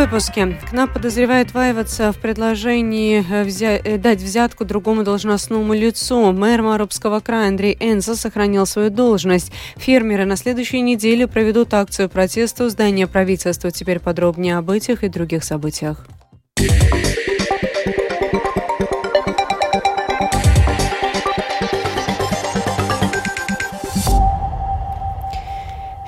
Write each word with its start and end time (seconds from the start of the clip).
выпуске. 0.00 0.56
КНАП 0.70 0.94
подозревает 0.94 1.52
Ваеваться 1.52 2.10
в 2.12 2.16
предложении 2.16 3.22
э, 3.30 3.44
взя... 3.44 3.76
Э, 3.76 3.98
дать 3.98 4.22
взятку 4.22 4.64
другому 4.64 5.04
должностному 5.04 5.74
лицу. 5.74 6.32
Мэр 6.32 6.62
Марубского 6.62 7.20
края 7.20 7.48
Андрей 7.48 7.76
Энза 7.78 8.16
сохранил 8.16 8.64
свою 8.64 8.88
должность. 8.88 9.52
Фермеры 9.76 10.24
на 10.24 10.36
следующей 10.36 10.80
неделе 10.80 11.26
проведут 11.26 11.74
акцию 11.74 12.08
протеста 12.08 12.64
у 12.64 12.68
здания 12.70 13.06
правительства. 13.06 13.70
Теперь 13.70 14.00
подробнее 14.00 14.56
об 14.56 14.70
этих 14.70 15.04
и 15.04 15.08
других 15.08 15.44
событиях. 15.44 16.06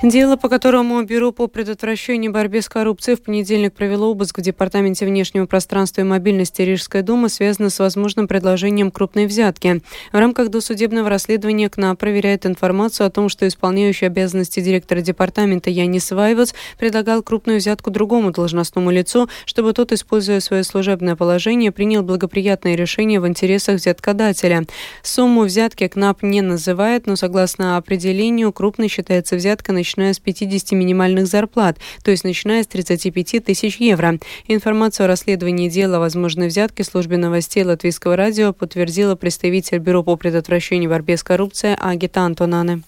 Дело, 0.03 0.35
по 0.35 0.49
которому 0.49 1.01
Бюро 1.03 1.31
по 1.31 1.47
предотвращению 1.47 2.29
и 2.29 2.33
борьбе 2.33 2.61
с 2.61 2.67
коррупцией 2.67 3.15
в 3.15 3.21
понедельник 3.21 3.71
провело 3.71 4.11
обыск 4.11 4.39
в 4.39 4.41
Департаменте 4.41 5.05
внешнего 5.05 5.45
пространства 5.45 6.01
и 6.01 6.03
мобильности 6.03 6.61
Рижской 6.61 7.03
думы, 7.03 7.29
связано 7.29 7.69
с 7.69 7.79
возможным 7.79 8.27
предложением 8.27 8.91
крупной 8.91 9.27
взятки. 9.27 9.81
В 10.11 10.17
рамках 10.17 10.49
досудебного 10.49 11.09
расследования 11.09 11.69
КНА 11.69 11.95
проверяет 11.95 12.45
информацию 12.45 13.07
о 13.07 13.11
том, 13.11 13.29
что 13.29 13.47
исполняющий 13.47 14.07
обязанности 14.07 14.59
директора 14.59 14.99
департамента 14.99 15.69
Янис 15.69 16.11
Вайвац 16.11 16.51
предлагал 16.77 17.23
крупную 17.23 17.59
взятку 17.59 17.89
другому 17.89 18.31
должностному 18.31 18.91
лицу, 18.91 19.29
чтобы 19.45 19.71
тот, 19.71 19.93
используя 19.93 20.41
свое 20.41 20.65
служебное 20.65 21.15
положение, 21.15 21.71
принял 21.71 22.03
благоприятное 22.03 22.75
решение 22.75 23.21
в 23.21 23.27
интересах 23.27 23.75
взяткодателя. 23.77 24.65
Сумму 25.01 25.43
взятки 25.43 25.87
КНАП 25.87 26.23
не 26.23 26.41
называет, 26.41 27.07
но 27.07 27.15
согласно 27.15 27.77
определению, 27.77 28.51
крупной 28.51 28.89
считается 28.89 29.37
взятка, 29.37 29.71
начиная 29.71 29.92
начиная 29.93 30.13
с 30.13 30.19
50 30.19 30.71
минимальных 30.71 31.27
зарплат, 31.27 31.77
то 32.03 32.11
есть 32.11 32.23
начиная 32.23 32.63
с 32.63 32.67
35 32.67 33.45
тысяч 33.45 33.77
евро. 33.77 34.17
Информацию 34.47 35.05
о 35.05 35.07
расследовании 35.07 35.69
дела 35.69 35.97
о 35.97 35.99
возможной 35.99 36.47
взятке 36.47 36.83
службе 36.83 37.17
новостей 37.17 37.63
Латвийского 37.63 38.15
радио 38.15 38.53
подтвердила 38.53 39.15
представитель 39.15 39.77
Бюро 39.77 40.03
по 40.03 40.15
предотвращению 40.15 40.89
борьбе 40.89 41.17
с 41.17 41.23
коррупцией 41.23 41.75
Агита 41.79 42.21
Антонане. 42.21 42.81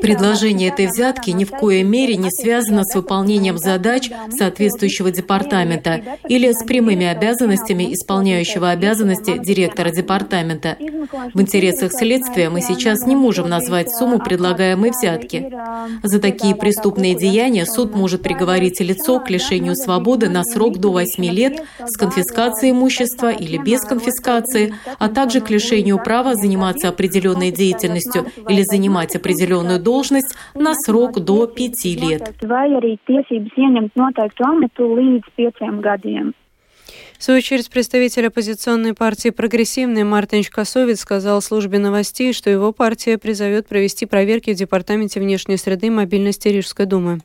Предложение 0.00 0.70
этой 0.70 0.86
взятки 0.86 1.30
ни 1.30 1.44
в 1.44 1.50
коей 1.50 1.84
мере 1.84 2.16
не 2.16 2.30
связано 2.30 2.84
с 2.84 2.94
выполнением 2.94 3.58
задач 3.58 4.10
соответствующего 4.30 5.10
департамента 5.12 6.00
или 6.28 6.50
с 6.50 6.64
прямыми 6.64 7.06
обязанностями 7.06 7.92
исполняющего 7.94 8.70
обязанности 8.70 9.38
директора 9.38 9.90
департамента. 9.90 10.76
В 11.32 11.40
интересах 11.40 11.92
следствия 11.92 12.50
мы 12.50 12.60
сейчас 12.60 13.06
не 13.06 13.14
можем 13.14 13.48
назвать 13.48 13.90
сумму 13.90 14.18
предлагаемой 14.18 14.90
взятки. 14.90 15.52
За 16.02 16.20
такие 16.20 16.56
преступные 16.56 17.14
деяния 17.14 17.66
суд 17.66 17.94
может 17.94 18.22
приговорить 18.22 18.80
лицо 18.80 19.20
к 19.20 19.30
лишению 19.30 19.76
свободы 19.76 20.28
на 20.28 20.42
срок 20.42 20.78
до 20.78 20.90
8 20.90 21.24
лет 21.24 21.62
с 21.84 21.96
конфискацией 21.96 22.72
имущества 22.72 23.30
или 23.30 23.58
без 23.58 23.82
конфискации, 23.82 24.74
а 24.98 25.08
также 25.08 25.40
к 25.40 25.50
лишению 25.50 25.98
права 26.02 26.34
заниматься 26.34 26.88
определенной 26.88 27.52
деятельностью 27.52 28.26
или 28.48 28.62
занимать 28.62 29.16
определенную 29.16 29.80
должность 29.80 30.34
на 30.54 30.74
срок 30.74 31.20
до 31.20 31.46
пяти 31.46 31.96
лет. 31.96 32.34
В 37.18 37.22
свою 37.22 37.38
очередь, 37.38 37.70
представитель 37.70 38.28
оппозиционной 38.28 38.94
партии 38.94 39.28
«Прогрессивный» 39.28 40.04
Мартин 40.04 40.42
Косовец 40.50 41.00
сказал 41.00 41.42
службе 41.42 41.78
новостей, 41.78 42.32
что 42.32 42.48
его 42.48 42.72
партия 42.72 43.18
призовет 43.18 43.68
провести 43.68 44.06
проверки 44.06 44.52
в 44.52 44.56
Департаменте 44.56 45.20
внешней 45.20 45.58
среды 45.58 45.88
и 45.88 45.90
мобильности 45.90 46.48
Рижской 46.48 46.86
думы. 46.86 47.20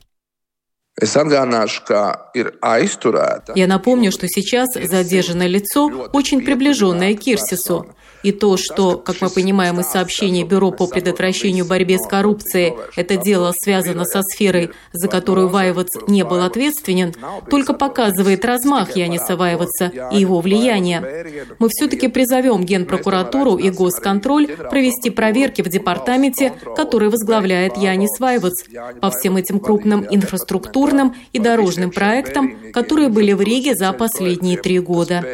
Я 3.54 3.66
напомню, 3.66 4.12
что 4.12 4.28
сейчас 4.28 4.68
задержанное 4.74 5.46
лицо 5.46 6.08
очень 6.12 6.42
приближенное 6.42 7.14
к 7.14 7.20
Кирсису. 7.20 7.94
И 8.22 8.32
то, 8.32 8.56
что, 8.56 8.96
как 8.96 9.20
мы 9.20 9.30
понимаем 9.30 9.80
из 9.80 9.86
сообщений 9.86 10.44
Бюро 10.44 10.70
по 10.70 10.86
предотвращению 10.86 11.64
борьбе 11.64 11.98
с 11.98 12.06
коррупцией, 12.06 12.74
это 12.96 13.16
дело 13.16 13.52
связано 13.56 14.04
со 14.04 14.22
сферой, 14.22 14.70
за 14.92 15.08
которую 15.08 15.48
Ваевац 15.48 15.90
не 16.08 16.24
был 16.24 16.42
ответственен, 16.42 17.14
только 17.50 17.72
показывает 17.72 18.44
размах 18.44 18.96
Яниса 18.96 19.36
Ваеваца 19.36 19.92
и 20.12 20.18
его 20.18 20.40
влияние. 20.40 21.46
Мы 21.58 21.68
все-таки 21.68 22.08
призовем 22.08 22.64
Генпрокуратуру 22.64 23.56
и 23.56 23.70
Госконтроль 23.70 24.48
провести 24.48 25.10
проверки 25.10 25.62
в 25.62 25.68
департаменте, 25.68 26.52
который 26.76 27.08
возглавляет 27.10 27.76
Янис 27.76 28.18
Ваевац, 28.18 28.64
по 29.00 29.10
всем 29.10 29.36
этим 29.36 29.60
крупным 29.60 30.06
инфраструктурным 30.10 31.14
и 31.32 31.38
дорожным 31.38 31.90
проектам, 31.90 32.72
которые 32.72 33.08
были 33.08 33.32
в 33.32 33.40
Риге 33.40 33.74
за 33.74 33.92
последние 33.92 34.56
три 34.56 34.78
года. 34.78 35.24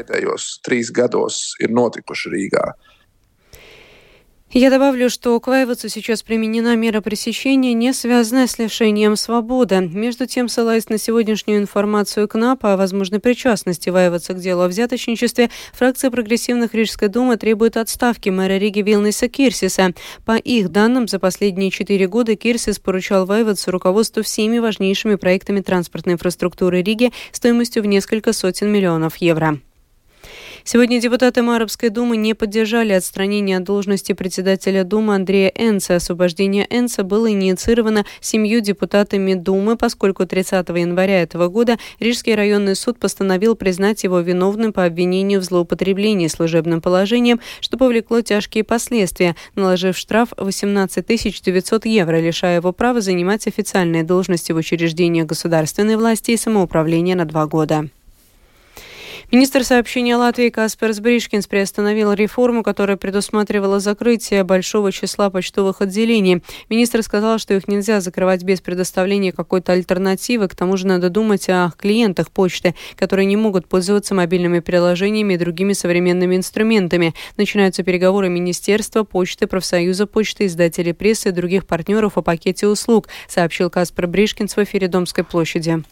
Я 4.54 4.68
добавлю, 4.68 5.08
что 5.08 5.40
к 5.40 5.46
Вайвацу 5.46 5.88
сейчас 5.88 6.22
применена 6.22 6.76
мера 6.76 7.00
пресечения, 7.00 7.72
не 7.72 7.94
связанная 7.94 8.46
с 8.46 8.58
лишением 8.58 9.16
свободы. 9.16 9.80
Между 9.80 10.26
тем, 10.26 10.50
ссылаясь 10.50 10.90
на 10.90 10.98
сегодняшнюю 10.98 11.58
информацию 11.58 12.28
КНАПа 12.28 12.74
о 12.74 12.76
возможной 12.76 13.18
причастности 13.18 13.88
Вайваца 13.88 14.34
к 14.34 14.40
делу 14.40 14.60
о 14.60 14.68
взяточничестве, 14.68 15.48
фракция 15.72 16.10
прогрессивных 16.10 16.74
Рижской 16.74 17.08
думы 17.08 17.38
требует 17.38 17.78
отставки 17.78 18.28
мэра 18.28 18.58
Риги 18.58 18.82
Вилниса 18.82 19.26
Кирсиса. 19.28 19.94
По 20.26 20.36
их 20.36 20.68
данным, 20.68 21.08
за 21.08 21.18
последние 21.18 21.70
четыре 21.70 22.06
года 22.06 22.36
Кирсис 22.36 22.78
поручал 22.78 23.24
Вайвацу 23.24 23.70
руководству 23.70 24.22
всеми 24.22 24.58
важнейшими 24.58 25.14
проектами 25.14 25.62
транспортной 25.62 26.16
инфраструктуры 26.16 26.82
Риги 26.82 27.10
стоимостью 27.32 27.82
в 27.82 27.86
несколько 27.86 28.34
сотен 28.34 28.70
миллионов 28.70 29.16
евро. 29.16 29.60
Сегодня 30.64 31.00
депутаты 31.00 31.42
Марабской 31.42 31.88
думы 31.88 32.16
не 32.16 32.34
поддержали 32.34 32.92
отстранение 32.92 33.56
от 33.56 33.64
должности 33.64 34.12
председателя 34.12 34.84
Думы 34.84 35.16
Андрея 35.16 35.48
Энца. 35.48 35.96
Освобождение 35.96 36.66
Энца 36.70 37.02
было 37.02 37.30
инициировано 37.30 38.06
семью 38.20 38.60
депутатами 38.60 39.34
Думы, 39.34 39.76
поскольку 39.76 40.24
30 40.24 40.68
января 40.68 41.22
этого 41.22 41.48
года 41.48 41.78
Рижский 41.98 42.36
районный 42.36 42.76
суд 42.76 43.00
постановил 43.00 43.56
признать 43.56 44.04
его 44.04 44.20
виновным 44.20 44.72
по 44.72 44.84
обвинению 44.84 45.40
в 45.40 45.44
злоупотреблении 45.44 46.28
служебным 46.28 46.80
положением, 46.80 47.40
что 47.60 47.76
повлекло 47.76 48.20
тяжкие 48.20 48.62
последствия, 48.62 49.34
наложив 49.56 49.96
штраф 49.96 50.28
18 50.36 51.04
900 51.04 51.86
евро, 51.86 52.20
лишая 52.20 52.56
его 52.56 52.72
права 52.72 53.00
занимать 53.00 53.48
официальные 53.48 54.04
должности 54.04 54.52
в 54.52 54.56
учреждениях 54.56 55.26
государственной 55.26 55.96
власти 55.96 56.30
и 56.30 56.36
самоуправления 56.36 57.16
на 57.16 57.24
два 57.24 57.46
года. 57.46 57.88
Министр 59.30 59.64
сообщения 59.64 60.16
Латвии 60.16 60.48
Касперс 60.50 61.00
Бришкинс 61.00 61.46
приостановил 61.46 62.12
реформу, 62.12 62.62
которая 62.62 62.96
предусматривала 62.96 63.80
закрытие 63.80 64.44
большого 64.44 64.92
числа 64.92 65.30
почтовых 65.30 65.80
отделений. 65.80 66.42
Министр 66.68 67.02
сказал, 67.02 67.38
что 67.38 67.54
их 67.54 67.68
нельзя 67.68 68.00
закрывать 68.00 68.42
без 68.42 68.60
предоставления 68.60 69.32
какой-то 69.32 69.72
альтернативы. 69.72 70.48
К 70.48 70.54
тому 70.54 70.76
же 70.76 70.86
надо 70.86 71.10
думать 71.10 71.48
о 71.48 71.72
клиентах 71.76 72.30
почты, 72.30 72.74
которые 72.96 73.26
не 73.26 73.36
могут 73.36 73.68
пользоваться 73.68 74.14
мобильными 74.14 74.60
приложениями 74.60 75.34
и 75.34 75.38
другими 75.38 75.72
современными 75.72 76.36
инструментами. 76.36 77.14
Начинаются 77.36 77.82
переговоры 77.82 78.28
Министерства 78.28 79.04
почты, 79.04 79.46
профсоюза 79.46 80.06
почты, 80.06 80.46
издателей 80.46 80.94
прессы 80.94 81.30
и 81.30 81.32
других 81.32 81.66
партнеров 81.66 82.18
о 82.18 82.22
пакете 82.22 82.66
услуг, 82.66 83.08
сообщил 83.28 83.70
Каспер 83.70 84.06
Бришкинс 84.06 84.56
в 84.56 84.62
эфире 84.62 84.88
Домской 84.88 85.24
площади. 85.24 85.82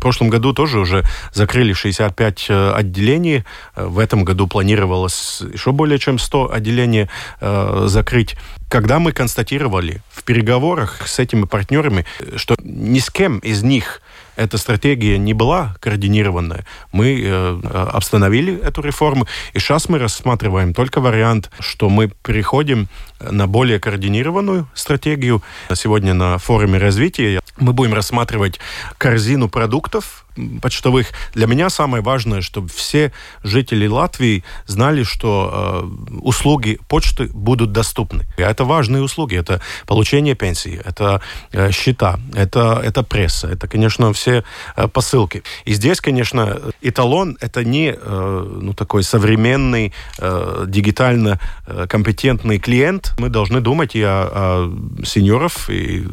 В 0.00 0.02
прошлом 0.02 0.30
году 0.30 0.54
тоже 0.54 0.78
уже 0.78 1.04
закрыли 1.34 1.74
65 1.74 2.46
э, 2.48 2.72
отделений. 2.72 3.44
Э, 3.76 3.84
в 3.84 3.98
этом 3.98 4.24
году 4.24 4.46
планировалось 4.46 5.42
еще 5.52 5.72
более 5.72 5.98
чем 5.98 6.18
100 6.18 6.54
отделений 6.54 7.10
э, 7.42 7.84
закрыть. 7.86 8.34
Когда 8.70 8.98
мы 8.98 9.12
констатировали 9.12 10.00
в 10.10 10.24
переговорах 10.24 11.06
с 11.06 11.18
этими 11.18 11.44
партнерами, 11.44 12.06
что 12.36 12.56
ни 12.62 12.98
с 12.98 13.10
кем 13.10 13.40
из 13.40 13.62
них 13.62 14.00
эта 14.40 14.56
стратегия 14.56 15.18
не 15.18 15.34
была 15.34 15.76
координированная, 15.80 16.64
мы 16.92 17.20
э, 17.22 17.60
остановили 17.92 18.58
эту 18.58 18.80
реформу. 18.80 19.26
И 19.52 19.58
сейчас 19.58 19.90
мы 19.90 19.98
рассматриваем 19.98 20.72
только 20.72 21.00
вариант, 21.00 21.50
что 21.60 21.90
мы 21.90 22.08
переходим 22.08 22.88
на 23.20 23.46
более 23.46 23.78
координированную 23.78 24.66
стратегию. 24.74 25.42
Сегодня 25.74 26.14
на 26.14 26.38
форуме 26.38 26.78
развития 26.78 27.42
мы 27.58 27.74
будем 27.74 27.92
рассматривать 27.92 28.58
корзину 28.96 29.50
продуктов, 29.50 30.24
почтовых. 30.60 31.08
Для 31.34 31.46
меня 31.46 31.70
самое 31.70 32.02
важное, 32.02 32.40
чтобы 32.40 32.68
все 32.68 33.12
жители 33.42 33.86
Латвии 33.86 34.44
знали, 34.66 35.02
что 35.02 35.50
э, 35.82 36.18
услуги 36.20 36.78
почты 36.88 37.26
будут 37.32 37.72
доступны. 37.72 38.26
И 38.36 38.42
это 38.42 38.64
важные 38.64 39.02
услуги. 39.02 39.36
Это 39.36 39.60
получение 39.86 40.34
пенсии, 40.34 40.80
это 40.84 41.20
э, 41.52 41.70
счета, 41.70 42.18
это, 42.34 42.80
это 42.84 43.02
пресса, 43.02 43.48
это, 43.48 43.68
конечно, 43.68 44.12
все 44.12 44.44
э, 44.76 44.88
посылки. 44.88 45.42
И 45.64 45.74
здесь, 45.74 46.00
конечно, 46.00 46.58
эталон– 46.82 47.36
это 47.40 47.64
не 47.64 47.94
э, 47.96 48.58
ну, 48.60 48.74
такой 48.74 49.02
современный, 49.02 49.92
э, 50.18 50.64
дигитально 50.66 51.40
э, 51.66 51.86
компетентный 51.88 52.58
клиент. 52.58 53.14
Мы 53.18 53.28
должны 53.28 53.60
думать 53.60 53.94
и 53.94 54.02
о, 54.02 54.28
о 54.32 55.04
сеньоров, 55.04 55.70
и 55.70 56.06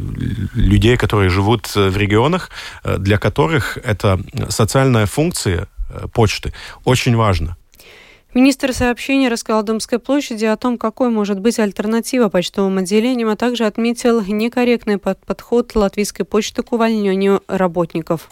людей, 0.54 0.98
которые 0.98 1.30
живут 1.30 1.68
в 1.76 1.98
регионах, 1.98 2.50
э, 2.84 2.98
для 2.98 3.18
которых 3.18 3.78
это 3.84 4.07
социальная 4.50 5.06
функция 5.06 5.68
э, 5.90 6.08
почты 6.14 6.54
очень 6.86 7.16
важна. 7.16 7.58
Министр 8.34 8.74
сообщения 8.74 9.30
рассказал 9.30 9.64
Домской 9.64 10.00
площади 10.00 10.46
о 10.46 10.58
том, 10.58 10.78
какой 10.78 11.10
может 11.10 11.40
быть 11.40 11.58
альтернатива 11.60 12.30
почтовым 12.30 12.78
отделениям, 12.78 13.30
а 13.30 13.36
также 13.36 13.66
отметил 13.66 14.22
некорректный 14.22 15.00
подход 15.00 15.76
латвийской 15.76 16.24
почты 16.24 16.62
к 16.62 16.72
увольнению 16.72 17.42
работников. 17.48 18.30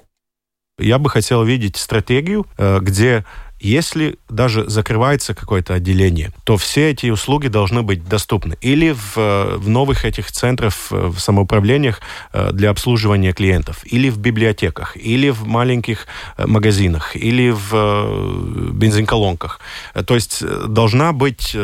Я 0.78 1.00
бы 1.00 1.10
хотел 1.10 1.44
видеть 1.44 1.78
стратегию, 1.78 2.46
э, 2.58 2.80
где 2.82 3.26
если 3.60 4.18
даже 4.30 4.70
закрывается 4.70 5.34
какое-то 5.34 5.74
отделение, 5.74 6.32
то 6.44 6.58
все 6.58 6.92
эти 6.92 7.08
услуги 7.08 7.48
должны 7.48 7.82
быть 7.84 8.08
доступны. 8.08 8.58
Или 8.62 8.92
в, 8.92 9.16
в 9.58 9.70
новых 9.70 10.06
этих 10.06 10.32
центрах, 10.32 10.74
в 10.90 11.18
самоуправлениях 11.20 12.02
э, 12.34 12.52
для 12.52 12.70
обслуживания 12.70 13.34
клиентов, 13.34 13.82
или 13.86 14.10
в 14.10 14.18
библиотеках, 14.18 14.98
или 14.98 15.30
в 15.30 15.46
маленьких 15.48 16.08
э, 16.38 16.46
магазинах, 16.46 17.16
или 17.16 17.50
в 17.50 17.70
э, 17.74 18.72
бензинколонках. 18.74 19.60
То 20.06 20.16
есть 20.16 20.44
должна 20.68 21.14
быть 21.14 21.56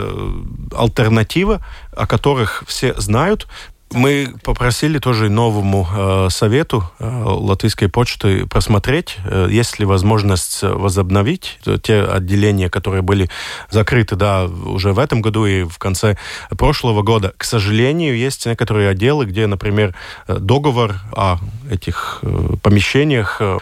альтернатива, 0.76 1.66
о 1.96 2.08
которых 2.08 2.64
все 2.68 2.94
знают, 3.00 3.48
мы 3.94 4.34
попросили 4.44 5.00
тоже 5.00 5.30
новому 5.30 5.88
э, 5.92 6.28
совету 6.30 6.84
э, 7.00 7.24
Латвийской 7.26 7.88
почты 7.88 8.46
просмотреть, 8.46 9.18
э, 9.26 9.48
есть 9.50 9.80
ли 9.80 9.86
возможность 9.86 10.64
возобновить 10.64 11.60
те 11.84 12.02
отделения, 12.04 12.70
которые 12.70 13.02
были 13.02 13.30
закрыты 13.70 14.16
да, 14.16 14.46
уже 14.46 14.94
в 14.94 15.00
этом 15.00 15.22
году 15.22 15.46
и 15.46 15.64
в 15.64 15.78
конце 15.78 16.18
прошлого 16.50 17.02
года. 17.02 17.34
К 17.38 17.44
сожалению, 17.44 18.18
есть 18.18 18.46
некоторые 18.46 18.90
отделы, 18.90 19.26
где, 19.26 19.48
например, 19.48 19.96
э, 20.28 20.38
договор 20.40 20.96
о 21.14 21.38
этих 21.70 22.20
э, 22.22 22.56
помещениях, 22.62 23.38
э, 23.40 23.58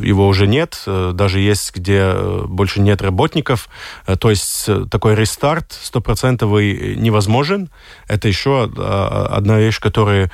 его 0.00 0.26
уже 0.28 0.46
нет, 0.46 0.82
э, 0.86 1.12
даже 1.14 1.40
есть, 1.40 1.74
где 1.74 2.12
э, 2.14 2.44
больше 2.46 2.80
нет 2.80 3.02
работников. 3.02 3.68
Э, 4.06 4.16
то 4.16 4.30
есть 4.30 4.64
э, 4.68 4.86
такой 4.90 5.14
рестарт 5.14 5.72
стопроцентовый 5.72 6.96
невозможен. 6.96 7.68
Это 8.06 8.28
еще 8.28 8.70
э, 8.76 9.26
одна 9.30 9.67
вещь, 9.68 9.80
которая 9.80 10.30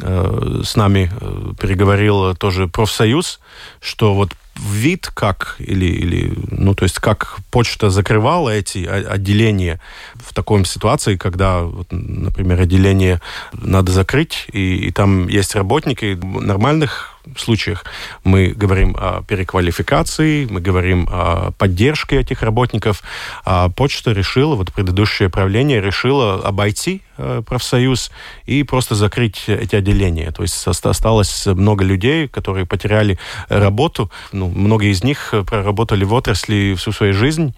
э, 0.00 0.62
с 0.64 0.76
нами 0.76 1.10
э, 1.12 1.52
переговорил 1.60 2.34
тоже 2.36 2.68
профсоюз, 2.68 3.40
что 3.80 4.14
вот 4.14 4.30
вид 4.58 5.10
как 5.12 5.56
или 5.58 5.84
или 5.84 6.34
ну 6.50 6.74
то 6.74 6.84
есть 6.84 6.98
как 6.98 7.36
почта 7.50 7.90
закрывала 7.90 8.50
эти 8.50 8.86
отделения 8.86 9.80
в 10.14 10.32
такой 10.32 10.64
ситуации 10.64 11.16
когда 11.16 11.60
вот, 11.60 11.88
например 11.90 12.60
отделение 12.60 13.20
надо 13.52 13.92
закрыть 13.92 14.46
и, 14.52 14.76
и 14.76 14.92
там 14.92 15.28
есть 15.28 15.54
работники 15.54 16.18
нормальных 16.22 17.15
случаях 17.36 17.84
мы 18.24 18.48
говорим 18.48 18.96
о 18.98 19.22
переквалификации, 19.22 20.46
мы 20.46 20.60
говорим 20.60 21.08
о 21.10 21.50
поддержке 21.52 22.20
этих 22.20 22.42
работников. 22.42 23.02
А 23.44 23.68
почта 23.68 24.12
решила, 24.12 24.54
вот 24.54 24.72
предыдущее 24.72 25.28
правление 25.28 25.80
решило 25.80 26.34
обойти 26.34 27.02
э, 27.18 27.42
профсоюз 27.46 28.10
и 28.46 28.62
просто 28.62 28.94
закрыть 28.94 29.44
эти 29.48 29.76
отделения. 29.76 30.30
То 30.30 30.42
есть 30.42 30.66
осталось 30.66 31.46
много 31.46 31.84
людей, 31.84 32.28
которые 32.28 32.66
потеряли 32.66 33.18
работу. 33.48 34.10
Ну, 34.32 34.48
многие 34.48 34.90
из 34.90 35.02
них 35.02 35.34
проработали 35.46 36.04
в 36.04 36.12
отрасли 36.12 36.74
всю 36.76 36.92
свою 36.92 37.12
жизнь. 37.12 37.54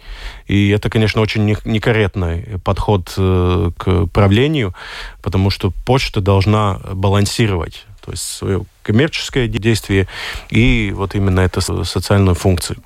И 0.46 0.70
это, 0.70 0.90
конечно, 0.90 1.20
очень 1.20 1.56
некорректный 1.64 2.58
подход 2.64 3.12
э, 3.16 3.70
к 3.76 4.06
правлению, 4.06 4.74
потому 5.22 5.50
что 5.50 5.72
почта 5.84 6.20
должна 6.20 6.80
балансировать 6.92 7.84
то 8.08 8.12
есть 8.12 8.22
свое 8.22 8.64
коммерческое 8.88 9.48
действие 9.48 10.06
и 10.48 10.92
вот 10.96 11.14
именно 11.14 11.40
эту 11.40 11.60
социальную 11.84 12.34
функцию. 12.34 12.78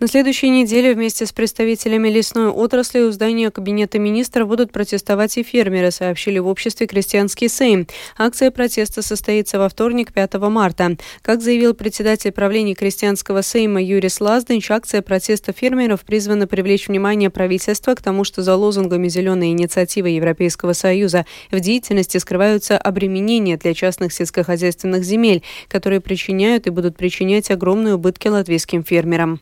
На 0.00 0.08
следующей 0.08 0.48
неделе 0.48 0.92
вместе 0.92 1.24
с 1.24 1.32
представителями 1.32 2.08
лесной 2.08 2.48
отрасли 2.48 2.98
у 3.00 3.12
здания 3.12 3.52
Кабинета 3.52 4.00
министров 4.00 4.48
будут 4.48 4.72
протестовать 4.72 5.38
и 5.38 5.44
фермеры, 5.44 5.92
сообщили 5.92 6.40
в 6.40 6.48
обществе 6.48 6.88
«Крестьянский 6.88 7.48
Сейм». 7.48 7.86
Акция 8.18 8.50
протеста 8.50 9.02
состоится 9.02 9.60
во 9.60 9.68
вторник, 9.68 10.12
5 10.12 10.34
марта. 10.50 10.96
Как 11.22 11.40
заявил 11.40 11.74
председатель 11.74 12.32
правления 12.32 12.74
Крестьянского 12.74 13.42
Сейма 13.42 13.80
Юрий 13.80 14.08
Слазденч, 14.08 14.68
акция 14.72 15.00
протеста 15.00 15.52
фермеров 15.52 16.00
призвана 16.00 16.48
привлечь 16.48 16.88
внимание 16.88 17.30
правительства 17.30 17.94
к 17.94 18.02
тому, 18.02 18.24
что 18.24 18.42
за 18.42 18.56
лозунгами 18.56 19.06
«Зеленой 19.06 19.50
инициативы 19.50 20.08
Европейского 20.08 20.72
Союза» 20.72 21.24
в 21.52 21.60
деятельности 21.60 22.18
скрываются 22.18 22.76
обременения 22.76 23.56
для 23.56 23.74
частных 23.74 24.12
сельскохозяйственных 24.12 25.04
земель, 25.04 25.44
которые 25.68 26.00
причиняют 26.00 26.66
и 26.66 26.70
будут 26.70 26.96
причинять 26.96 27.52
огромные 27.52 27.94
убытки 27.94 28.26
латвийским 28.26 28.82
фермерам. 28.82 29.40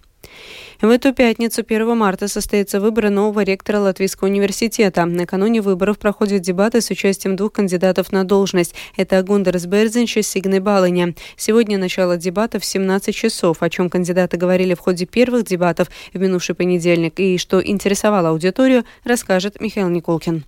В 0.83 0.91
эту 0.91 1.15
пятницу, 1.15 1.63
1 1.65 1.97
марта, 1.97 2.27
состоятся 2.27 2.81
выборы 2.81 3.09
нового 3.09 3.45
ректора 3.45 3.79
Латвийского 3.79 4.27
университета. 4.27 5.05
Накануне 5.05 5.61
выборов 5.61 5.97
проходят 5.97 6.43
дебаты 6.43 6.81
с 6.81 6.91
участием 6.91 7.37
двух 7.37 7.53
кандидатов 7.53 8.11
на 8.11 8.25
должность. 8.25 8.75
Это 8.97 9.23
Гундерс 9.23 9.67
Берзинч 9.67 10.17
и 10.17 10.23
Сигны 10.23 10.61
Балыня. 10.61 11.15
Сегодня 11.37 11.79
начало 11.79 12.17
дебатов 12.17 12.65
в 12.65 12.67
17 12.67 13.15
часов, 13.15 13.63
о 13.63 13.71
чем 13.71 13.91
кандидаты 13.91 14.37
говорили 14.37 14.75
в 14.75 14.81
ходе 14.81 15.07
первых 15.07 15.45
дебатов 15.45 15.87
в 16.13 16.19
минувший 16.19 16.57
понедельник 16.57 17.21
и 17.21 17.39
что 17.39 17.65
интересовало 17.65 18.31
аудиторию, 18.31 18.85
расскажет 19.05 19.61
Михаил 19.61 19.89
Николкин. 19.89 20.43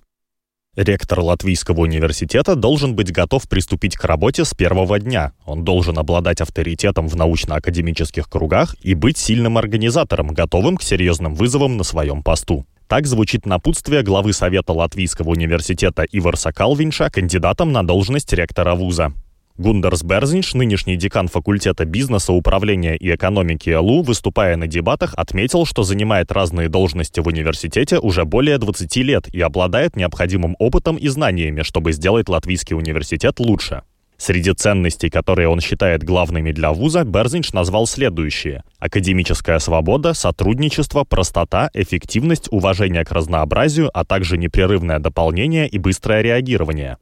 Ректор 0.75 1.21
Латвийского 1.21 1.81
университета 1.81 2.55
должен 2.55 2.95
быть 2.95 3.09
готов 3.09 3.47
приступить 3.47 3.95
к 3.95 4.03
работе 4.03 4.43
с 4.43 4.53
первого 4.53 4.99
дня. 4.99 5.31
Он 5.45 5.63
должен 5.63 5.97
обладать 5.97 6.41
авторитетом 6.41 7.07
в 7.07 7.15
научно-академических 7.15 8.29
кругах 8.29 8.75
и 8.81 8.93
быть 8.93 9.17
сильным 9.17 9.57
организатором, 9.57 10.27
готовым 10.27 10.75
к 10.75 10.83
серьезным 10.83 11.33
вызовам 11.33 11.77
на 11.77 11.85
своем 11.85 12.23
посту. 12.23 12.65
Так 12.89 13.07
звучит 13.07 13.45
напутствие 13.45 14.03
главы 14.03 14.33
Совета 14.33 14.73
Латвийского 14.73 15.29
университета 15.29 16.03
Иварса 16.03 16.51
Калвинша 16.51 17.09
кандидатом 17.09 17.71
на 17.71 17.87
должность 17.87 18.33
ректора 18.33 18.75
вуза. 18.75 19.13
Гундерс 19.57 20.03
Берзинш, 20.03 20.53
нынешний 20.53 20.97
декан 20.97 21.29
факультета 21.29 21.85
бизнеса, 21.85 22.33
управления 22.33 22.97
и 22.97 23.15
экономики 23.15 23.69
ЛУ, 23.69 24.01
выступая 24.01 24.57
на 24.57 24.67
дебатах, 24.67 25.13
отметил, 25.15 25.65
что 25.65 25.83
занимает 25.83 26.31
разные 26.33 26.67
должности 26.67 27.21
в 27.21 27.27
университете 27.27 27.97
уже 27.99 28.25
более 28.25 28.57
20 28.57 28.95
лет 28.97 29.33
и 29.33 29.39
обладает 29.39 29.95
необходимым 29.95 30.57
опытом 30.59 30.97
и 30.97 31.07
знаниями, 31.07 31.61
чтобы 31.61 31.93
сделать 31.93 32.27
латвийский 32.27 32.75
университет 32.75 33.39
лучше. 33.39 33.83
Среди 34.17 34.51
ценностей, 34.53 35.09
которые 35.09 35.47
он 35.47 35.61
считает 35.61 36.03
главными 36.03 36.51
для 36.51 36.71
вуза, 36.71 37.05
Берзинч 37.05 37.53
назвал 37.53 37.87
следующие. 37.87 38.63
Академическая 38.79 39.59
свобода, 39.59 40.13
сотрудничество, 40.13 41.05
простота, 41.05 41.69
эффективность, 41.73 42.47
уважение 42.51 43.05
к 43.05 43.11
разнообразию, 43.11 43.89
а 43.93 44.03
также 44.03 44.37
непрерывное 44.37 44.99
дополнение 44.99 45.67
и 45.67 45.77
быстрое 45.77 46.21
реагирование. 46.21 46.97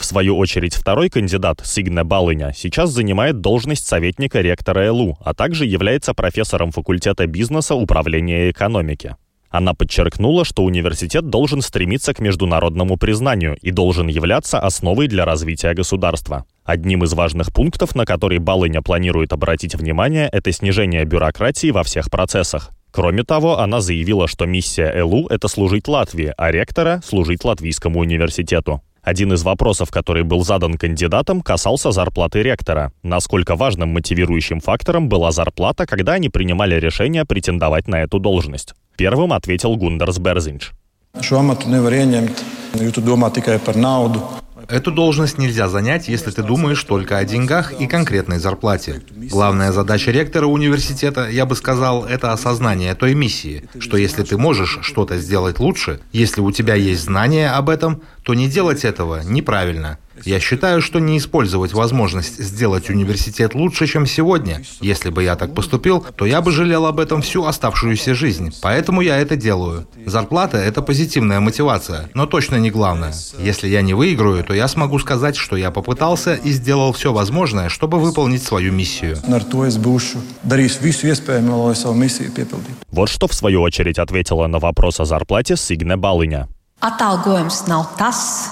В 0.00 0.04
свою 0.06 0.38
очередь, 0.38 0.74
второй 0.74 1.10
кандидат, 1.10 1.60
Сигне 1.62 2.04
Балыня, 2.04 2.54
сейчас 2.56 2.88
занимает 2.88 3.42
должность 3.42 3.86
советника 3.86 4.40
ректора 4.40 4.90
ЛУ, 4.90 5.18
а 5.22 5.34
также 5.34 5.66
является 5.66 6.14
профессором 6.14 6.72
факультета 6.72 7.26
бизнеса 7.26 7.74
управления 7.74 8.50
экономики. 8.50 9.16
Она 9.50 9.74
подчеркнула, 9.74 10.46
что 10.46 10.64
университет 10.64 11.28
должен 11.28 11.60
стремиться 11.60 12.14
к 12.14 12.20
международному 12.20 12.96
признанию 12.96 13.58
и 13.60 13.70
должен 13.72 14.08
являться 14.08 14.58
основой 14.58 15.06
для 15.06 15.26
развития 15.26 15.74
государства. 15.74 16.46
Одним 16.64 17.04
из 17.04 17.12
важных 17.12 17.52
пунктов, 17.52 17.94
на 17.94 18.06
который 18.06 18.38
Балыня 18.38 18.80
планирует 18.80 19.34
обратить 19.34 19.74
внимание, 19.74 20.30
это 20.32 20.50
снижение 20.50 21.04
бюрократии 21.04 21.72
во 21.72 21.82
всех 21.82 22.10
процессах. 22.10 22.70
Кроме 22.90 23.22
того, 23.22 23.58
она 23.58 23.82
заявила, 23.82 24.26
что 24.28 24.46
миссия 24.46 24.90
ЭЛУ– 24.98 25.26
это 25.30 25.46
служить 25.46 25.88
Латвии, 25.88 26.32
а 26.38 26.50
ректора– 26.50 27.02
служить 27.04 27.44
Латвийскому 27.44 28.00
университету. 28.00 28.80
Один 29.02 29.32
из 29.32 29.42
вопросов, 29.42 29.90
который 29.90 30.24
был 30.24 30.44
задан 30.44 30.74
кандидатам, 30.74 31.40
касался 31.40 31.90
зарплаты 31.90 32.42
ректора. 32.42 32.92
Насколько 33.02 33.56
важным 33.56 33.90
мотивирующим 33.90 34.60
фактором 34.60 35.08
была 35.08 35.32
зарплата, 35.32 35.86
когда 35.86 36.12
они 36.14 36.28
принимали 36.28 36.74
решение 36.74 37.24
претендовать 37.24 37.88
на 37.88 38.02
эту 38.02 38.18
должность? 38.18 38.74
Первым 38.96 39.32
ответил 39.32 39.76
Гундерс 39.76 40.18
Берзинч. 40.18 40.70
Эту 44.68 44.92
должность 44.92 45.38
нельзя 45.38 45.68
занять, 45.68 46.08
если 46.08 46.30
ты 46.30 46.42
думаешь 46.42 46.82
только 46.84 47.18
о 47.18 47.24
деньгах 47.24 47.72
и 47.72 47.86
конкретной 47.86 48.38
зарплате. 48.38 49.02
Главная 49.30 49.72
задача 49.72 50.10
ректора 50.10 50.46
университета, 50.46 51.28
я 51.28 51.46
бы 51.46 51.56
сказал, 51.56 52.04
это 52.04 52.32
осознание 52.32 52.94
той 52.94 53.14
миссии, 53.14 53.68
что 53.78 53.96
если 53.96 54.22
ты 54.22 54.36
можешь 54.36 54.78
что-то 54.82 55.18
сделать 55.18 55.58
лучше, 55.58 56.00
если 56.12 56.40
у 56.40 56.50
тебя 56.52 56.74
есть 56.74 57.02
знания 57.02 57.50
об 57.50 57.68
этом, 57.68 58.02
то 58.22 58.34
не 58.34 58.48
делать 58.48 58.84
этого 58.84 59.22
неправильно. 59.24 59.98
Я 60.24 60.40
считаю, 60.40 60.82
что 60.82 60.98
не 60.98 61.18
использовать 61.18 61.72
возможность 61.72 62.42
сделать 62.42 62.90
университет 62.90 63.54
лучше, 63.54 63.86
чем 63.86 64.06
сегодня. 64.06 64.62
Если 64.80 65.10
бы 65.10 65.22
я 65.22 65.36
так 65.36 65.54
поступил, 65.54 66.04
то 66.16 66.26
я 66.26 66.40
бы 66.40 66.52
жалел 66.52 66.86
об 66.86 67.00
этом 67.00 67.22
всю 67.22 67.44
оставшуюся 67.44 68.14
жизнь. 68.14 68.54
Поэтому 68.62 69.00
я 69.00 69.18
это 69.18 69.36
делаю. 69.36 69.86
Зарплата– 70.06 70.56
это 70.58 70.82
позитивная 70.82 71.40
мотивация, 71.40 72.10
но 72.14 72.26
точно 72.26 72.56
не 72.56 72.70
главное. 72.70 73.14
Если 73.38 73.68
я 73.68 73.82
не 73.82 73.94
выиграю, 73.94 74.44
то 74.44 74.54
я 74.54 74.68
смогу 74.68 74.98
сказать, 74.98 75.36
что 75.36 75.56
я 75.56 75.70
попытался 75.70 76.34
и 76.34 76.50
сделал 76.50 76.92
все 76.92 77.12
возможное, 77.12 77.68
чтобы 77.68 77.98
выполнить 77.98 78.42
свою 78.42 78.72
миссию. 78.72 79.18
Вот 82.90 83.08
что 83.08 83.28
в 83.28 83.34
свою 83.34 83.62
очередь 83.62 83.98
ответила 83.98 84.46
на 84.46 84.58
вопрос 84.58 85.00
о 85.00 85.04
зарплате 85.04 85.56
Сигне 85.56 85.96
Балыня. 85.96 86.48
Atalgojums 86.80 87.68
nav 87.68 87.86
tas, 87.98 88.48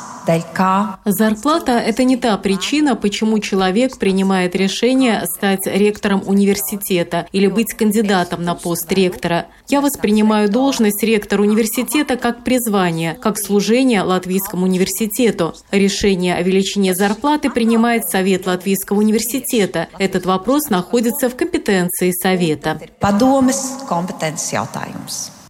Зарплата– 1.06 1.72
это 1.86 2.04
не 2.04 2.16
та 2.16 2.36
причина, 2.36 2.96
почему 2.96 3.38
человек 3.38 3.98
принимает 3.98 4.54
решение 4.54 5.24
стать 5.26 5.66
ректором 5.66 6.22
университета 6.26 7.26
или 7.32 7.46
быть 7.46 7.72
кандидатом 7.72 8.42
на 8.42 8.54
пост 8.54 8.92
ректора. 8.92 9.46
Я 9.68 9.80
воспринимаю 9.80 10.50
должность 10.50 11.02
ректора 11.02 11.42
университета 11.42 12.16
как 12.16 12.44
призвание, 12.44 13.14
как 13.14 13.38
служение 13.38 14.02
Латвийскому 14.02 14.66
университету. 14.66 15.54
Решение 15.70 16.34
о 16.34 16.42
величине 16.42 16.94
зарплаты 16.94 17.50
принимает 17.50 18.04
Совет 18.04 18.46
Латвийского 18.46 18.98
университета. 18.98 19.88
Этот 19.98 20.26
вопрос 20.26 20.68
находится 20.68 21.30
в 21.30 21.36
компетенции 21.36 22.10
Совета. 22.10 22.78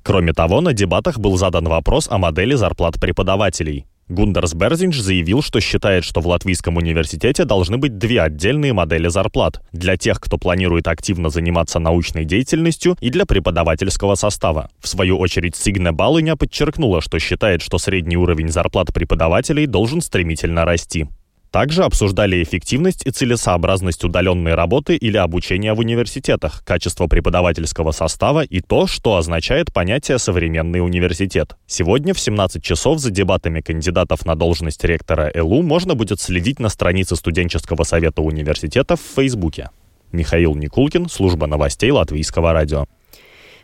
Кроме 0.04 0.32
того, 0.32 0.60
на 0.60 0.72
дебатах 0.72 1.18
был 1.18 1.36
задан 1.36 1.68
вопрос 1.68 2.08
о 2.08 2.18
модели 2.18 2.54
зарплат 2.54 3.00
преподавателей. 3.00 3.84
Гундарс 4.08 4.54
Берзинч 4.54 4.96
заявил, 4.96 5.42
что 5.42 5.60
считает, 5.60 6.04
что 6.04 6.20
в 6.20 6.26
Латвийском 6.26 6.76
университете 6.76 7.44
должны 7.44 7.76
быть 7.78 7.98
две 7.98 8.22
отдельные 8.22 8.72
модели 8.72 9.08
зарплат 9.08 9.62
для 9.72 9.96
тех, 9.96 10.20
кто 10.20 10.38
планирует 10.38 10.88
активно 10.88 11.28
заниматься 11.30 11.78
научной 11.78 12.24
деятельностью, 12.24 12.96
и 13.00 13.10
для 13.10 13.26
преподавательского 13.26 14.14
состава. 14.14 14.70
В 14.80 14.88
свою 14.88 15.18
очередь 15.18 15.56
Сигне 15.56 15.92
Балыня 15.92 16.36
подчеркнула, 16.36 17.00
что 17.00 17.18
считает, 17.18 17.62
что 17.62 17.78
средний 17.78 18.16
уровень 18.16 18.48
зарплат 18.48 18.92
преподавателей 18.92 19.66
должен 19.66 20.00
стремительно 20.00 20.64
расти. 20.64 21.08
Также 21.50 21.84
обсуждали 21.84 22.42
эффективность 22.42 23.06
и 23.06 23.10
целесообразность 23.10 24.04
удаленной 24.04 24.54
работы 24.54 24.96
или 24.96 25.16
обучения 25.16 25.72
в 25.72 25.78
университетах, 25.78 26.62
качество 26.64 27.06
преподавательского 27.06 27.92
состава 27.92 28.44
и 28.44 28.60
то, 28.60 28.86
что 28.86 29.16
означает 29.16 29.72
понятие 29.72 30.18
«современный 30.18 30.84
университет». 30.84 31.56
Сегодня 31.66 32.12
в 32.12 32.20
17 32.20 32.62
часов 32.62 32.98
за 32.98 33.10
дебатами 33.10 33.62
кандидатов 33.62 34.26
на 34.26 34.34
должность 34.34 34.84
ректора 34.84 35.30
ЭЛУ 35.32 35.62
можно 35.62 35.94
будет 35.94 36.20
следить 36.20 36.60
на 36.60 36.68
странице 36.68 37.16
студенческого 37.16 37.84
совета 37.84 38.20
университета 38.20 38.96
в 38.96 39.00
Фейсбуке. 39.16 39.70
Михаил 40.12 40.54
Никулкин, 40.54 41.08
служба 41.08 41.46
новостей 41.46 41.90
Латвийского 41.90 42.52
радио. 42.52 42.86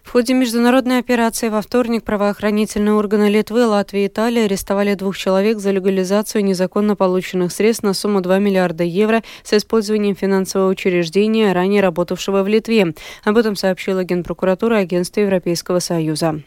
В 0.04 0.12
ходе 0.12 0.34
международной 0.34 0.98
операции 0.98 1.48
во 1.48 1.60
вторник 1.62 2.04
правоохранительные 2.04 2.92
органы 2.92 3.30
Литвы, 3.30 3.66
Латвии 3.66 4.02
и 4.02 4.06
Италии 4.06 4.44
арестовали 4.44 4.94
двух 4.94 5.16
человек 5.16 5.58
за 5.58 5.70
легализацию 5.72 6.44
незаконно 6.44 6.94
полученных 6.94 7.50
средств 7.50 7.82
на 7.82 7.94
сумму 7.94 8.20
2 8.20 8.38
миллиарда 8.38 8.84
евро 8.84 9.22
с 9.42 9.54
использованием 9.54 10.14
финансового 10.14 10.68
учреждения, 10.68 11.52
ранее 11.52 11.80
работавшего 11.80 12.42
в 12.42 12.48
Литве. 12.48 12.94
Об 13.24 13.38
этом 13.38 13.56
сообщила 13.56 14.04
Генпрокуратура 14.04 14.76
Агентства 14.76 15.20
Европейского 15.22 15.78
Союза. 15.80 16.42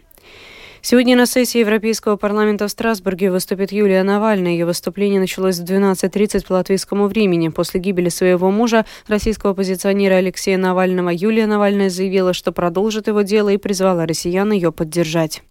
Сегодня 0.89 1.17
на 1.17 1.25
сессии 1.25 1.57
Европейского 1.57 2.15
парламента 2.15 2.65
в 2.65 2.71
Страсбурге 2.71 3.29
выступит 3.29 3.73
Юлия 3.73 4.03
Навальная. 4.03 4.53
Ее 4.53 4.65
выступление 4.65 5.19
началось 5.19 5.59
в 5.59 5.65
12.30 5.65 6.47
по 6.47 6.53
латвийскому 6.53 7.07
времени. 7.07 7.49
После 7.49 7.81
гибели 7.81 8.07
своего 8.07 8.51
мужа, 8.51 8.85
российского 9.05 9.51
оппозиционера 9.51 10.13
Алексея 10.13 10.57
Навального, 10.57 11.09
Юлия 11.09 11.45
Навальная 11.45 11.89
заявила, 11.89 12.31
что 12.31 12.53
продолжит 12.53 13.07
его 13.07 13.23
дело 13.23 13.49
и 13.49 13.57
призвала 13.57 14.05
россиян 14.05 14.49
ее 14.53 14.71
поддержать. 14.71 15.41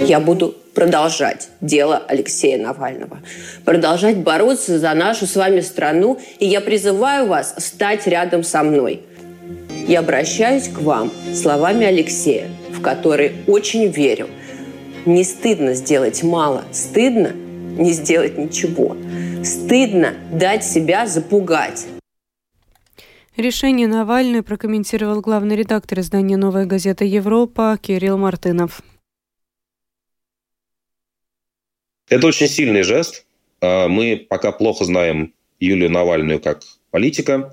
Я 0.00 0.20
буду 0.20 0.54
продолжать 0.74 1.50
дело 1.60 2.02
Алексея 2.08 2.56
Навального, 2.56 3.18
продолжать 3.66 4.16
бороться 4.16 4.78
за 4.78 4.94
нашу 4.94 5.26
с 5.26 5.36
вами 5.36 5.60
страну, 5.60 6.18
и 6.38 6.46
я 6.46 6.62
призываю 6.62 7.26
вас 7.26 7.54
стать 7.58 8.06
рядом 8.06 8.42
со 8.42 8.62
мной. 8.62 9.02
Я 9.86 9.98
обращаюсь 9.98 10.68
к 10.68 10.78
вам 10.78 11.12
словами 11.34 11.84
Алексея 11.84 12.48
в 12.78 12.82
который 12.82 13.32
очень 13.46 13.88
верю. 13.88 14.28
Не 15.04 15.24
стыдно 15.24 15.74
сделать 15.74 16.22
мало, 16.22 16.64
стыдно 16.72 17.32
не 17.32 17.92
сделать 17.92 18.38
ничего. 18.38 18.96
Стыдно 19.44 20.14
дать 20.32 20.64
себя 20.64 21.06
запугать. 21.06 21.86
Решение 23.36 23.86
Навальный 23.86 24.42
прокомментировал 24.42 25.20
главный 25.20 25.54
редактор 25.54 26.00
издания 26.00 26.36
«Новая 26.36 26.66
газета 26.66 27.04
Европа» 27.04 27.78
Кирилл 27.80 28.18
Мартынов. 28.18 28.82
Это 32.08 32.26
очень 32.26 32.48
сильный 32.48 32.82
жест. 32.82 33.26
А, 33.60 33.86
мы 33.88 34.26
пока 34.28 34.50
плохо 34.50 34.84
знаем 34.84 35.34
Юлию 35.60 35.90
Навальную 35.90 36.40
как 36.40 36.62
политика. 36.90 37.52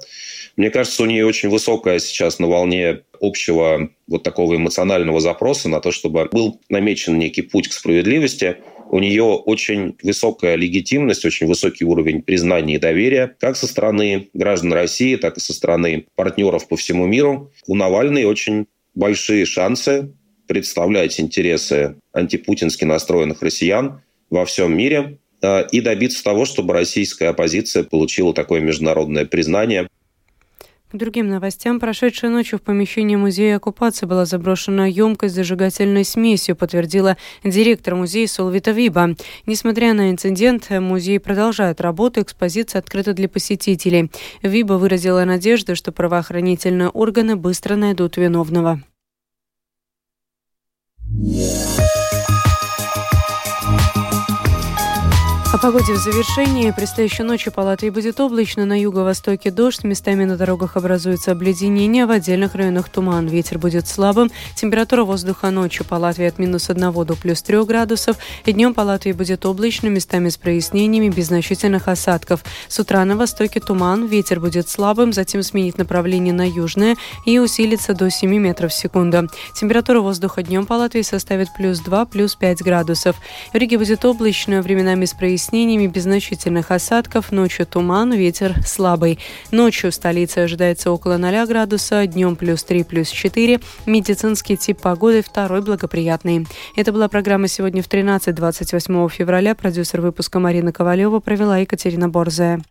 Мне 0.56 0.70
кажется, 0.70 1.04
у 1.04 1.06
нее 1.06 1.26
очень 1.26 1.50
высокая 1.50 2.00
сейчас 2.00 2.40
на 2.40 2.48
волне 2.48 3.02
общего 3.20 3.90
вот 4.08 4.24
такого 4.24 4.56
эмоционального 4.56 5.20
запроса 5.20 5.68
на 5.70 5.82
то, 5.82 5.92
чтобы 5.92 6.30
был 6.32 6.62
намечен 6.70 7.18
некий 7.18 7.42
путь 7.42 7.68
к 7.68 7.74
справедливости. 7.74 8.58
У 8.90 9.00
нее 9.00 9.24
очень 9.24 9.98
высокая 10.02 10.56
легитимность, 10.56 11.26
очень 11.26 11.48
высокий 11.48 11.86
уровень 11.86 12.22
признания 12.22 12.76
и 12.76 12.80
доверия 12.80 13.36
как 13.40 13.58
со 13.58 13.68
стороны 13.68 14.30
граждан 14.34 14.74
России, 14.74 15.16
так 15.16 15.38
и 15.38 15.42
со 15.42 15.54
стороны 15.54 16.06
партнеров 16.16 16.68
по 16.68 16.78
всему 16.78 17.06
миру. 17.06 17.52
У 17.68 17.76
Навальной 17.76 18.26
очень 18.26 18.68
большие 18.94 19.46
шансы 19.46 20.14
представлять 20.48 21.20
интересы 21.20 21.96
антипутински 22.14 22.86
настроенных 22.86 23.42
россиян 23.42 24.02
во 24.30 24.46
всем 24.46 24.78
мире 24.78 25.18
э, 25.42 25.68
и 25.72 25.82
добиться 25.82 26.24
того, 26.24 26.46
чтобы 26.46 26.74
российская 26.74 27.30
оппозиция 27.30 27.84
получила 27.84 28.34
такое 28.34 28.62
международное 28.62 29.26
признание. 29.26 29.88
Другим 30.96 31.28
новостям. 31.28 31.82
Прошедшей 31.82 32.30
ночью 32.30 32.58
в 32.58 32.62
помещении 32.62 33.18
музея 33.18 33.58
оккупации 33.58 34.06
была 34.06 34.24
заброшена 34.24 34.86
емкость 34.86 35.34
с 35.34 35.36
зажигательной 35.36 36.06
смесью, 36.06 36.56
подтвердила 36.56 37.18
директор 37.44 37.96
музея 37.96 38.28
Солвита 38.28 38.72
Виба. 38.72 39.10
Несмотря 39.46 39.94
на 39.94 40.10
инцидент, 40.10 40.70
музей 40.70 41.20
продолжает 41.20 41.82
работу, 41.82 42.22
экспозиция 42.22 42.80
открыта 42.80 43.12
для 43.12 43.28
посетителей. 43.28 44.10
Виба 44.42 44.74
выразила 44.76 45.26
надежду, 45.26 45.76
что 45.76 45.92
правоохранительные 45.92 46.88
органы 46.88 47.36
быстро 47.36 47.76
найдут 47.76 48.16
виновного. 48.16 48.82
О 55.56 55.58
погоде 55.58 55.94
в 55.94 55.98
завершении. 55.98 56.70
Предстоящей 56.72 57.24
ночью 57.24 57.54
по 57.54 57.62
Латвии 57.62 57.90
будет 57.90 58.20
облачно. 58.20 58.66
На 58.66 58.78
юго-востоке 58.78 59.52
дождь. 59.52 59.86
Местами 59.86 60.26
на 60.26 60.36
дорогах 60.36 60.76
образуется 60.76 61.32
обледенение. 61.32 62.06
В 62.06 62.12
отдельных 62.12 62.56
районах 62.56 62.90
туман. 62.90 63.28
Ветер 63.28 63.58
будет 63.58 63.88
слабым. 63.88 64.30
Температура 64.58 65.06
воздуха 65.06 65.52
ночью 65.52 65.86
по 65.86 65.96
Латвии 65.96 66.26
от 66.26 66.40
минус 66.40 66.70
1 66.70 66.92
до 67.06 67.16
плюс 67.16 67.42
3 67.42 67.64
градусов. 67.64 68.18
И 68.44 68.52
днем 68.52 68.74
по 68.74 68.82
Латвии 68.82 69.14
будет 69.14 69.46
облачно. 69.46 69.88
Местами 69.88 70.28
с 70.28 70.36
прояснениями, 70.36 71.08
без 71.08 71.28
значительных 71.28 71.88
осадков. 71.88 72.44
С 72.68 72.78
утра 72.78 73.06
на 73.06 73.16
востоке 73.16 73.62
туман. 73.62 74.08
Ветер 74.08 74.42
будет 74.42 74.68
слабым. 74.68 75.14
Затем 75.14 75.42
сменит 75.42 75.78
направление 75.78 76.34
на 76.34 76.46
южное 76.46 76.98
и 77.26 77.40
усилится 77.40 77.94
до 77.94 78.12
7 78.12 78.30
метров 78.30 78.74
в 78.74 78.76
секунду. 78.76 79.30
Температура 79.58 80.02
воздуха 80.02 80.44
днем 80.44 80.66
по 80.66 80.74
Латвии 80.74 81.02
составит 81.02 81.48
плюс 81.56 81.80
2, 81.80 82.08
плюс 82.08 82.36
5 82.36 82.62
градусов. 82.62 83.16
В 83.54 83.56
Риге 83.56 83.78
будет 83.78 84.04
облачно. 84.04 84.62
Временами 84.62 85.06
с 85.06 85.14
прояснениями 85.14 85.45
прояснениями 85.46 85.88
без 85.88 86.04
значительных 86.04 86.72
осадков. 86.72 87.32
Ночью 87.32 87.68
туман, 87.68 88.12
ветер 88.14 88.56
слабый. 88.66 89.20
Ночью 89.52 89.92
в 89.92 89.94
столице 89.94 90.40
ожидается 90.40 90.92
около 90.92 91.18
0 91.18 91.46
градуса, 91.46 92.08
днем 92.08 92.36
плюс 92.36 92.64
3, 92.64 92.84
плюс 92.84 93.10
4. 93.10 93.60
Медицинский 93.86 94.58
тип 94.58 94.82
погоды 94.82 95.22
второй 95.22 95.62
благоприятный. 95.62 96.48
Это 96.76 96.92
была 96.92 97.08
программа 97.10 97.48
сегодня 97.48 97.84
в 97.84 97.88
13-28 97.88 99.10
февраля. 99.10 99.54
Продюсер 99.54 100.02
выпуска 100.02 100.40
Марина 100.40 100.72
Ковалева 100.72 101.20
провела 101.20 101.60
Екатерина 101.60 102.10
Борзая. 102.10 102.62